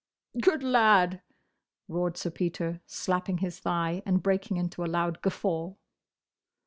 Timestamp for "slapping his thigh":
2.87-4.01